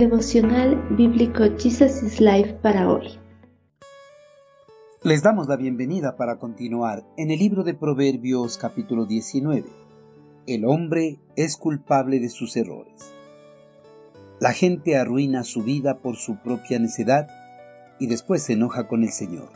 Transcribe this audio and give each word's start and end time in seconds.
Devocional 0.00 0.82
Bíblico 0.96 1.44
Jesus 1.58 2.02
is 2.02 2.22
Life 2.22 2.54
para 2.62 2.88
hoy. 2.90 3.18
Les 5.02 5.22
damos 5.22 5.46
la 5.46 5.56
bienvenida 5.56 6.16
para 6.16 6.38
continuar 6.38 7.04
en 7.18 7.30
el 7.30 7.38
libro 7.38 7.64
de 7.64 7.74
Proverbios 7.74 8.56
capítulo 8.56 9.04
19. 9.04 9.68
El 10.46 10.64
hombre 10.64 11.18
es 11.36 11.58
culpable 11.58 12.18
de 12.18 12.30
sus 12.30 12.56
errores. 12.56 13.12
La 14.40 14.54
gente 14.54 14.96
arruina 14.96 15.44
su 15.44 15.62
vida 15.64 15.98
por 15.98 16.16
su 16.16 16.38
propia 16.38 16.78
necedad 16.78 17.28
y 17.98 18.06
después 18.06 18.42
se 18.42 18.54
enoja 18.54 18.88
con 18.88 19.02
el 19.02 19.10
Señor. 19.10 19.50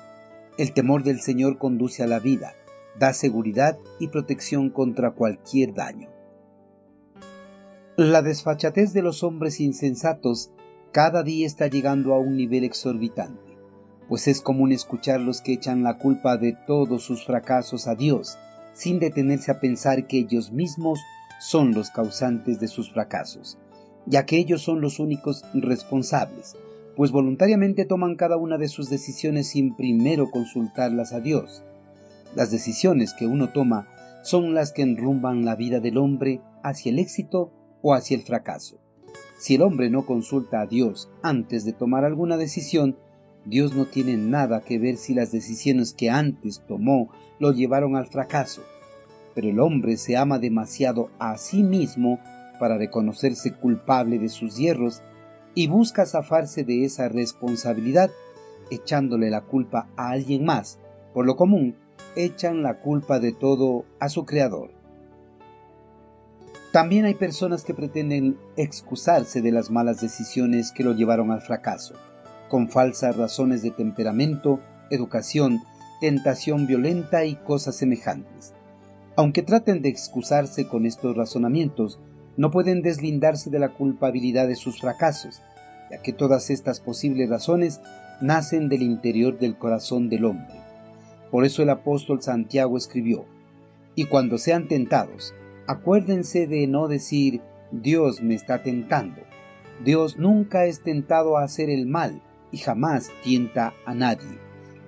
El 0.59 0.75
temor 0.75 1.05
del 1.05 1.23
Señor 1.23 1.57
conduce 1.57 2.03
a 2.03 2.07
la 2.07 2.19
vida, 2.19 2.53
da 2.99 3.15
seguridad 3.15 3.79
y 3.99 4.09
protección 4.09 4.69
contra 4.69 5.13
cualquier 5.13 5.73
daño. 5.73 6.14
La 7.97 8.23
desfachatez 8.23 8.93
de 8.93 9.03
los 9.03 9.23
hombres 9.23 9.61
insensatos 9.61 10.51
cada 10.91 11.23
día 11.23 11.47
está 11.47 11.69
llegando 11.69 12.13
a 12.13 12.19
un 12.19 12.37
nivel 12.37 12.65
exorbitante, 12.65 13.57
pues 14.09 14.27
es 14.27 14.41
común 14.41 14.73
escuchar 14.73 15.21
los 15.21 15.41
que 15.41 15.53
echan 15.53 15.85
la 15.85 15.97
culpa 15.97 16.37
de 16.37 16.57
todos 16.67 17.05
sus 17.05 17.25
fracasos 17.25 17.87
a 17.87 17.95
Dios, 17.95 18.37
sin 18.73 18.99
detenerse 18.99 19.53
a 19.53 19.61
pensar 19.61 20.09
que 20.09 20.19
ellos 20.19 20.51
mismos 20.51 20.99
son 21.41 21.73
los 21.73 21.91
causantes 21.91 22.59
de 22.59 22.67
sus 22.67 22.93
fracasos, 22.93 23.59
ya 24.07 24.27
que 24.27 24.39
ellos 24.39 24.61
son 24.61 24.81
los 24.81 24.99
únicos 24.99 25.45
responsables, 25.55 26.57
pues 26.97 27.13
voluntariamente 27.13 27.85
toman 27.85 28.17
cada 28.17 28.37
una 28.37 28.59
de 28.59 28.67
sus 28.67 28.91
decisiones 28.91 29.51
sin 29.51 29.77
primero 29.77 30.33
consultarlas 30.33 31.13
a 31.13 31.21
Dios. 31.21 31.63
Las 32.35 32.51
decisiones 32.51 33.15
que 33.15 33.29
uno 33.29 33.51
toma 33.51 33.87
son 34.25 34.53
las 34.53 34.73
que 34.73 34.83
enrumban 34.83 35.45
la 35.45 35.55
vida 35.55 35.79
del 35.79 35.97
hombre 35.97 36.41
hacia 36.65 36.91
el 36.91 36.99
éxito 36.99 37.53
o 37.85 37.93
hacia 37.93 38.17
el 38.17 38.23
fracaso. 38.23 38.79
Si 39.39 39.57
el 39.57 39.63
hombre 39.63 39.91
no 39.91 40.07
consulta 40.07 40.63
a 40.63 40.67
Dios 40.67 41.11
antes 41.23 41.67
de 41.67 41.75
tomar 41.75 42.05
alguna 42.05 42.39
decisión, 42.39 42.97
Dios 43.45 43.75
no 43.75 43.85
tiene 43.85 44.17
nada 44.17 44.63
que 44.63 44.79
ver 44.79 44.97
si 44.97 45.13
las 45.13 45.31
decisiones 45.31 45.93
que 45.93 46.09
antes 46.09 46.63
tomó 46.67 47.11
lo 47.39 47.53
llevaron 47.53 47.95
al 47.95 48.07
fracaso. 48.07 48.63
Pero 49.35 49.51
el 49.51 49.61
hombre 49.61 49.99
se 49.99 50.17
ama 50.17 50.39
demasiado 50.39 51.11
a 51.19 51.37
sí 51.37 51.63
mismo 51.63 52.19
para 52.59 52.79
reconocerse 52.79 53.53
culpable 53.53 54.19
de 54.19 54.31
sus 54.31 54.57
hierros 54.57 55.03
y 55.55 55.67
busca 55.67 56.07
zafarse 56.07 56.65
de 56.65 56.87
esa 56.87 57.11
responsabilidad 57.11 58.11
echándole 58.71 59.29
la 59.29 59.43
culpa 59.43 59.89
a 59.97 60.09
alguien 60.09 60.47
más. 60.47 60.79
Por 61.13 61.27
lo 61.27 61.37
común, 61.37 61.77
echan 62.17 62.63
la 62.63 62.81
culpa 62.81 63.21
de 63.21 63.33
todo 63.33 63.85
a 64.01 64.09
su 64.09 64.25
creador. 64.25 64.71
También 66.75 67.05
hay 67.05 67.15
personas 67.15 67.63
que 67.63 67.73
pretenden 67.73 68.37
excusarse 68.57 69.41
de 69.41 69.53
las 69.53 69.71
malas 69.71 70.01
decisiones 70.01 70.73
que 70.73 70.83
lo 70.83 70.93
llevaron 70.93 71.31
al 71.31 71.41
fracaso, 71.41 71.95
con 72.49 72.69
falsas 72.69 73.17
razones 73.17 73.63
de 73.63 73.71
temperamento, 73.71 74.59
educación, 74.91 75.63
tentación 76.01 76.67
violenta 76.67 77.27
y 77.27 77.37
cosas 77.37 77.77
semejantes. 77.77 78.55
Aunque 79.15 79.43
traten 79.43 79.83
de 79.83 79.89
excusarse 79.89 80.67
con 80.67 80.85
estos 80.85 81.17
razonamientos, 81.17 82.01
no 82.37 82.51
pueden 82.51 82.83
deslindarse 82.83 83.51
de 83.51 83.61
la 83.61 83.69
culpabilidad 83.69 84.49
de 84.49 84.57
sus 84.57 84.81
fracasos, 84.81 85.43
ya 85.93 86.03
que 86.03 86.13
todas 86.13 86.51
estas 86.51 86.81
posibles 86.81 87.31
razones 87.31 87.81
nacen 88.21 88.69
del 88.69 88.83
interior 88.83 89.39
del 89.39 89.57
corazón 89.57 90.09
del 90.09 90.25
hombre. 90.25 90.57
Por 91.31 91.45
eso 91.45 91.63
el 91.63 91.71
apóstol 91.71 92.21
Santiago 92.21 92.77
escribió, 92.77 93.27
y 93.95 94.07
cuando 94.07 94.39
sean 94.39 94.67
tentados, 94.67 95.35
Acuérdense 95.67 96.47
de 96.47 96.67
no 96.67 96.89
decir 96.89 97.41
Dios 97.73 98.23
me 98.23 98.35
está 98.35 98.63
tentando. 98.63 99.23
Dios 99.83 100.19
nunca 100.19 100.67
es 100.67 100.83
tentado 100.83 101.39
a 101.39 101.43
hacer 101.43 101.71
el 101.71 101.87
mal 101.87 102.21
y 102.53 102.59
jamás 102.59 103.11
tienta 103.23 103.73
a 103.87 103.95
nadie. 103.95 104.39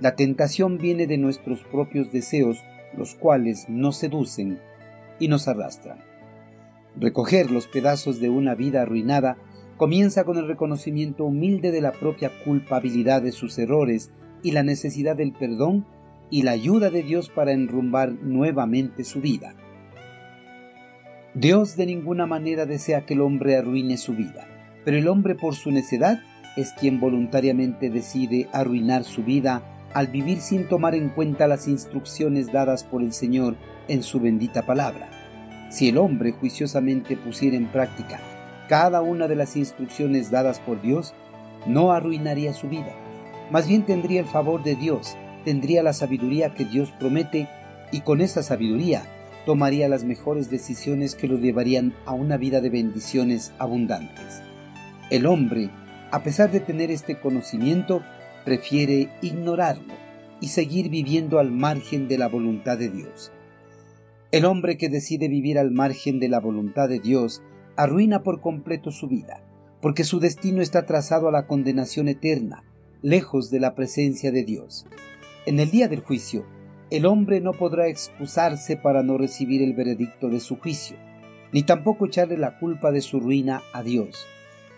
La 0.01 0.17
tentación 0.17 0.77
viene 0.77 1.07
de 1.07 1.17
nuestros 1.17 1.65
propios 1.65 2.13
deseos, 2.13 2.59
los 2.95 3.15
cuales 3.15 3.71
nos 3.71 3.97
seducen 3.97 4.61
y 5.19 5.29
nos 5.29 5.49
arrastran. 5.49 5.99
Recoger 6.95 7.51
los 7.51 7.67
pedazos 7.67 8.21
de 8.21 8.29
una 8.29 8.55
vida 8.55 8.83
arruinada 8.83 9.39
comienza 9.79 10.25
con 10.25 10.37
el 10.37 10.47
reconocimiento 10.47 11.25
humilde 11.25 11.71
de 11.71 11.81
la 11.81 11.93
propia 11.93 12.31
culpabilidad 12.45 13.23
de 13.23 13.33
sus 13.33 13.59
errores 13.59 14.11
y 14.43 14.53
la 14.53 14.63
necesidad 14.63 15.17
del 15.17 15.33
perdón 15.33 15.87
y 16.29 16.43
la 16.43 16.51
ayuda 16.51 16.91
de 16.91 17.03
Dios 17.03 17.31
para 17.31 17.53
enrumbar 17.53 18.13
nuevamente 18.13 19.05
su 19.05 19.23
vida. 19.23 19.55
Dios 21.39 21.77
de 21.77 21.85
ninguna 21.85 22.25
manera 22.25 22.65
desea 22.65 23.05
que 23.05 23.13
el 23.13 23.21
hombre 23.21 23.59
arruine 23.59 23.99
su 23.99 24.15
vida, 24.15 24.49
pero 24.87 24.97
el 24.97 25.07
hombre 25.07 25.35
por 25.35 25.55
su 25.55 25.71
necedad 25.71 26.19
es 26.57 26.73
quien 26.73 26.99
voluntariamente 26.99 27.91
decide 27.91 28.49
arruinar 28.55 29.05
su 29.05 29.23
vida 29.23 29.61
al 29.93 30.07
vivir 30.07 30.41
sin 30.41 30.67
tomar 30.67 30.95
en 30.95 31.11
cuenta 31.11 31.47
las 31.47 31.69
instrucciones 31.69 32.51
dadas 32.53 32.85
por 32.85 33.03
el 33.03 33.13
Señor 33.13 33.55
en 33.87 34.03
su 34.03 34.19
bendita 34.19 34.63
palabra. 34.65 35.11
Si 35.69 35.91
el 35.91 35.99
hombre 35.99 36.33
juiciosamente 36.33 37.19
pusiera 37.19 37.59
en 37.59 37.67
práctica 37.67 38.19
cada 38.67 39.03
una 39.03 39.29
de 39.29 39.37
las 39.37 39.59
instrucciones 39.59 40.31
dadas 40.31 40.59
por 40.61 40.81
Dios, 40.81 41.13
no 41.67 41.93
arruinaría 41.93 42.55
su 42.55 42.71
vida. 42.71 42.95
Más 43.51 43.69
bien 43.69 43.85
tendría 43.85 44.21
el 44.21 44.27
favor 44.27 44.63
de 44.63 44.75
Dios, 44.75 45.19
tendría 45.45 45.83
la 45.83 45.93
sabiduría 45.93 46.55
que 46.55 46.65
Dios 46.65 46.95
promete 46.99 47.47
y 47.93 48.01
con 48.01 48.23
esa 48.23 48.43
sabiduría 48.43 49.03
tomaría 49.47 49.89
las 49.89 50.05
mejores 50.05 50.51
decisiones 50.51 51.15
que 51.15 51.29
lo 51.29 51.39
llevarían 51.39 51.95
a 52.05 52.13
una 52.13 52.37
vida 52.37 52.61
de 52.61 52.69
bendiciones 52.69 53.55
abundantes. 53.59 54.43
El 55.09 55.25
hombre, 55.25 55.71
a 56.11 56.23
pesar 56.23 56.51
de 56.51 56.61
tener 56.61 56.91
este 56.91 57.19
conocimiento, 57.21 58.03
prefiere 58.45 59.09
ignorarlo 59.23 59.95
y 60.41 60.49
seguir 60.49 60.91
viviendo 60.91 61.39
al 61.39 61.53
margen 61.53 62.09
de 62.09 62.19
la 62.19 62.29
voluntad 62.29 62.77
de 62.77 62.91
Dios. 62.91 63.33
El 64.33 64.45
hombre 64.45 64.77
que 64.77 64.89
decide 64.89 65.29
vivir 65.29 65.59
al 65.59 65.71
margen 65.71 66.19
de 66.19 66.29
la 66.29 66.41
voluntad 66.41 66.89
de 66.89 66.99
Dios 66.99 67.43
arruina 67.77 68.23
por 68.23 68.41
completo 68.41 68.91
su 68.91 69.07
vida, 69.07 69.43
porque 69.81 70.03
su 70.03 70.19
destino 70.19 70.61
está 70.61 70.87
trazado 70.87 71.29
a 71.29 71.33
la 71.33 71.47
condenación 71.47 72.09
eterna, 72.09 72.65
lejos 73.01 73.51
de 73.51 73.61
la 73.61 73.77
presencia 73.77 74.33
de 74.33 74.43
Dios. 74.43 74.87
En 75.47 75.61
el 75.61 75.71
día 75.71 75.87
del 75.87 76.01
juicio, 76.01 76.45
el 76.91 77.05
hombre 77.05 77.41
no 77.41 77.53
podrá 77.53 77.89
excusarse 77.89 78.77
para 78.77 79.03
no 79.03 79.19
recibir 79.19 79.63
el 79.63 79.73
veredicto 79.73 80.29
de 80.29 80.39
su 80.39 80.57
juicio, 80.57 80.97
ni 81.53 81.63
tampoco 81.63 82.07
echarle 82.07 82.39
la 82.39 82.59
culpa 82.59 82.93
de 82.93 83.01
su 83.01 83.19
ruina 83.19 83.63
a 83.73 83.83
Dios. 83.83 84.25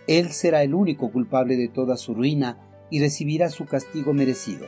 Él 0.06 0.30
será 0.30 0.62
el 0.62 0.72
único 0.72 1.12
culpable 1.12 1.56
de 1.56 1.68
toda 1.68 1.98
su 1.98 2.14
ruina 2.14 2.58
y 2.90 3.00
recibirá 3.00 3.50
su 3.50 3.66
castigo 3.66 4.14
merecido. 4.14 4.66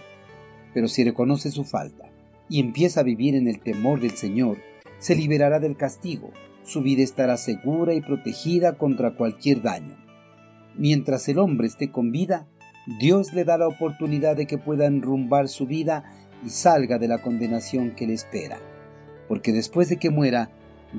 Pero 0.74 0.86
si 0.86 1.02
reconoce 1.02 1.50
su 1.50 1.64
falta 1.64 2.10
y 2.48 2.60
empieza 2.60 3.00
a 3.00 3.04
vivir 3.04 3.34
en 3.34 3.48
el 3.48 3.60
temor 3.60 4.00
del 4.00 4.12
Señor, 4.12 4.58
se 4.98 5.16
liberará 5.16 5.60
del 5.60 5.78
castigo, 5.78 6.30
su 6.62 6.82
vida 6.82 7.02
estará 7.02 7.38
segura 7.38 7.94
y 7.94 8.02
protegida 8.02 8.76
contra 8.76 9.16
cualquier 9.16 9.62
daño. 9.62 9.96
Mientras 10.76 11.26
el 11.28 11.38
hombre 11.38 11.68
esté 11.68 11.90
con 11.90 12.12
vida, 12.12 12.46
Dios 12.98 13.32
le 13.32 13.44
da 13.44 13.56
la 13.56 13.68
oportunidad 13.68 14.36
de 14.36 14.46
que 14.46 14.58
pueda 14.58 14.86
enrumbar 14.86 15.48
su 15.48 15.66
vida 15.66 16.04
y 16.44 16.50
salga 16.50 16.98
de 16.98 17.08
la 17.08 17.18
condenación 17.18 17.92
que 17.92 18.06
le 18.06 18.14
espera, 18.14 18.58
porque 19.28 19.52
después 19.52 19.88
de 19.88 19.96
que 19.96 20.10
muera 20.10 20.50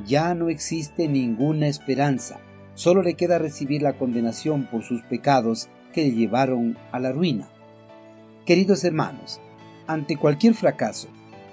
ya 0.05 0.33
no 0.33 0.49
existe 0.49 1.07
ninguna 1.07 1.67
esperanza, 1.67 2.39
solo 2.75 3.01
le 3.01 3.15
queda 3.15 3.37
recibir 3.37 3.81
la 3.81 3.97
condenación 3.97 4.67
por 4.69 4.83
sus 4.83 5.01
pecados 5.03 5.69
que 5.93 6.03
le 6.03 6.11
llevaron 6.11 6.77
a 6.91 6.99
la 6.99 7.11
ruina. 7.11 7.49
Queridos 8.45 8.83
hermanos, 8.83 9.41
ante 9.87 10.15
cualquier 10.15 10.53
fracaso, 10.53 11.09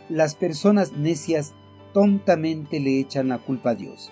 las 0.09 0.35
personas 0.35 0.93
necias 0.93 1.55
tontamente 1.93 2.81
le 2.81 3.01
echan 3.01 3.29
la 3.29 3.39
culpa 3.39 3.71
a 3.71 3.75
Dios, 3.75 4.11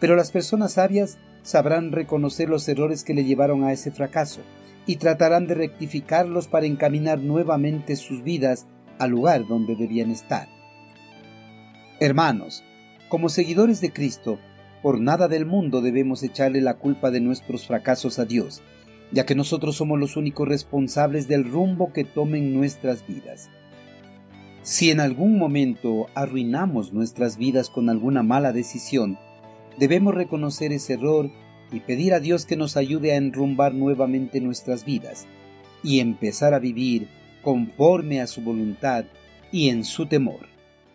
pero 0.00 0.16
las 0.16 0.30
personas 0.30 0.72
sabias 0.72 1.18
sabrán 1.42 1.92
reconocer 1.92 2.48
los 2.48 2.68
errores 2.68 3.04
que 3.04 3.14
le 3.14 3.24
llevaron 3.24 3.64
a 3.64 3.72
ese 3.72 3.90
fracaso 3.90 4.40
y 4.86 4.96
tratarán 4.96 5.46
de 5.46 5.54
rectificarlos 5.54 6.48
para 6.48 6.66
encaminar 6.66 7.18
nuevamente 7.18 7.96
sus 7.96 8.22
vidas 8.22 8.66
al 8.98 9.10
lugar 9.10 9.46
donde 9.46 9.76
debían 9.76 10.10
estar. 10.10 10.48
Hermanos, 12.00 12.64
como 13.08 13.28
seguidores 13.28 13.80
de 13.80 13.92
Cristo, 13.92 14.38
por 14.82 15.00
nada 15.00 15.28
del 15.28 15.46
mundo 15.46 15.80
debemos 15.80 16.22
echarle 16.22 16.60
la 16.60 16.74
culpa 16.74 17.10
de 17.10 17.20
nuestros 17.20 17.66
fracasos 17.66 18.18
a 18.18 18.24
Dios, 18.24 18.62
ya 19.12 19.24
que 19.24 19.34
nosotros 19.34 19.76
somos 19.76 19.98
los 19.98 20.16
únicos 20.16 20.46
responsables 20.48 21.28
del 21.28 21.44
rumbo 21.44 21.92
que 21.92 22.04
tomen 22.04 22.54
nuestras 22.54 23.06
vidas. 23.06 23.50
Si 24.62 24.90
en 24.90 25.00
algún 25.00 25.38
momento 25.38 26.08
arruinamos 26.14 26.92
nuestras 26.92 27.36
vidas 27.36 27.70
con 27.70 27.88
alguna 27.88 28.22
mala 28.22 28.52
decisión, 28.52 29.18
debemos 29.78 30.14
reconocer 30.14 30.72
ese 30.72 30.94
error 30.94 31.30
y 31.70 31.80
pedir 31.80 32.14
a 32.14 32.20
Dios 32.20 32.46
que 32.46 32.56
nos 32.56 32.76
ayude 32.76 33.12
a 33.12 33.16
enrumbar 33.16 33.74
nuevamente 33.74 34.40
nuestras 34.40 34.84
vidas 34.84 35.26
y 35.82 36.00
empezar 36.00 36.52
a 36.52 36.58
vivir 36.58 37.08
conforme 37.46 38.20
a 38.20 38.26
su 38.26 38.40
voluntad 38.40 39.04
y 39.52 39.68
en 39.68 39.84
su 39.84 40.04
temor. 40.06 40.48